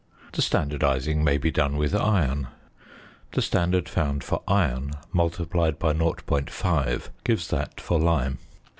The 0.31 0.41
standardising 0.41 1.17
may 1.17 1.37
be 1.37 1.51
done 1.51 1.77
with 1.77 1.93
iron. 1.93 2.47
The 3.33 3.41
standard 3.43 3.87
found 3.87 4.23
for 4.23 4.41
iron 4.47 4.93
multiplied 5.13 5.77
by 5.77 5.93
0.5 5.93 7.09
gives 7.23 7.49
that 7.49 7.79
for 7.79 7.99
lime. 7.99 8.39